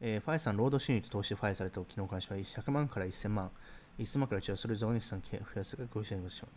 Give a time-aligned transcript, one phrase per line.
[0.00, 3.50] えーファイさん、労働収入と投資でファイされた昨日からしは100万から1000万、
[3.98, 6.48] 1000万から1はそれぞれに資産増やすがご支援しょ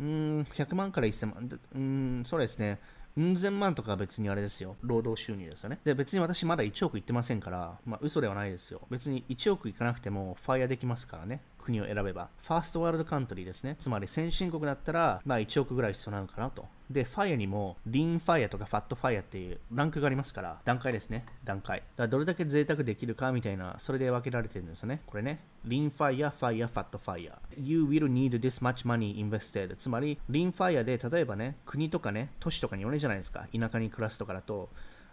[0.00, 0.02] う。
[0.02, 2.78] うん、100万から1000万、うん、そうですね。
[3.16, 4.76] うん千万とか別にあれですよ。
[4.82, 5.80] 労働収入ですよね。
[5.84, 8.80] で、別に私まだ1億いってませんから、まあ嘘ではないですよ。
[8.88, 11.40] 別に1億いかなくてもファイアできますからね。
[11.60, 12.28] 国を選べば。
[12.42, 13.76] ファーストワールドカントリーですね。
[13.78, 16.66] つまり先進国だったら、まあ1億ぐらい必要なのかなと。
[16.90, 21.24] で、ファイヤーにも、リーンファイヤーとかファットファイヤーっていうランクがありますから、段階ですね。
[21.44, 21.78] 段階。
[21.78, 25.00] だからどれだけ贅沢できるかみたいな、それで分けられてるんですよね。
[25.06, 25.38] これね。
[25.64, 27.62] リーンファイヤー、ファイヤー、ファットファイヤー。
[27.62, 29.76] You will need this much money invested.
[29.76, 33.46] つまり、 lean FIRE で、例えばね、国とかね、都市とかによるじゃないですか。
[33.56, 34.68] 田舎に暮らすとかだと、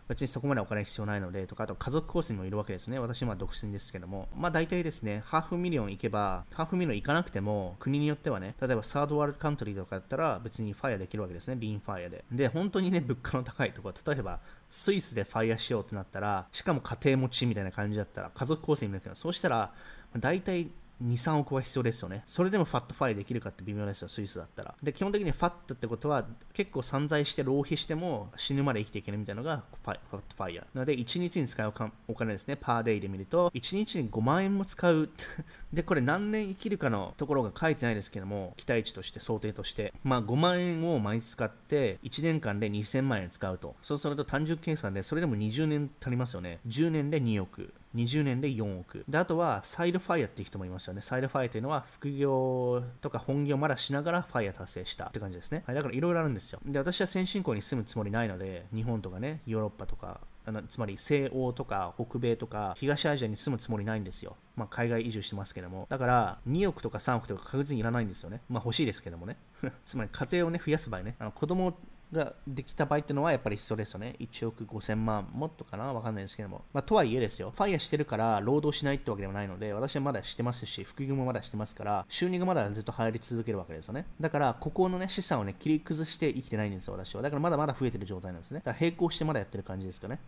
[0.07, 2.99] 別にそこまでお金必要ないのでとか、あと家族構成にもよるわけですね。
[2.99, 4.29] 私は独身ですけども。
[4.35, 11.57] まあ大体ですね、 half million いけば、 half million いかなくても、国によってはね、例えば third world country とかだったら別にファイアできるわけですね。
[11.59, 12.23] lean FIRE で。
[12.31, 14.39] で、本当にね、物価の高いところ、例えば、
[14.69, 19.73] スイスでファイアしようってなったら、しかも家庭持ちみたいな感じだったら、家族構成にもよるけど、そうしたら、
[20.17, 20.69] 大体
[21.03, 22.23] 2、3億は必要ですよね。
[22.25, 24.75] それでもファットファイできるかって微妙ですよ、スイスだったら。
[24.81, 30.65] で、基本的にファットってことは、結構散財して浪費しても死ぬまで生きていけるみたいなのがファファットファイヤー。
[30.73, 31.73] なので、1日に使う
[32.07, 35.09] お金ですね、 per day で見ると、1日に5万円も使う。
[35.71, 43.75] で、これ何年生きるかのところが書いてないですけども、期待値として、想定として、まあ5万円を毎日使って、1年間で2000万円使うと。
[43.81, 46.59] そうすると単純計算で、それでも20年足りますよね。
[46.67, 47.73] 10年で2億。
[47.97, 49.03] 20年で4億。
[49.07, 51.01] で、あとは、 side FIRE っていう人もいますよね。
[51.01, 55.63] side FIRE というのは、副業とか本業まだしながらファイヤー達成したって感じですね。
[55.65, 56.59] はい、だからいろいろあるんですよ。
[56.65, 64.37] で、私は先進国に住むつもりないので、日本とかね、ヨーロッパとか、あのつまり西欧とか北米とか東アジアに住むつもりないんですよ。
[64.55, 65.87] まあ海外移住してますけども。
[65.89, 68.39] だから2億とか3億とか確実にいらないんですよね。
[68.47, 69.35] まあ欲しいですけどもね。
[69.85, 71.17] つまり家庭をね増やす場合ね。
[71.19, 71.77] あの子供
[72.13, 74.15] ができた場合っていうのはやっぱり必要ですよね。
[74.19, 75.91] 1億5000万もっとかな？
[75.91, 76.63] わかんないですけども。
[76.73, 77.51] まあとはいえですよ。
[77.55, 84.05] ファイアしてるから労働しないってわけではないので、私はまだしてますし、副業もまだしてますから、収入がまだずっと入り続けるわけですよね。
[84.21, 87.21] だから、ここのね、資産をね、切り崩して生きてないんですよ、私は。
[87.21, 88.59] だからまだまだ増えてる状態なんですね。
[88.59, 90.19] だから並行してまだやってる感じですかね。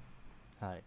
[0.60, 0.84] はい。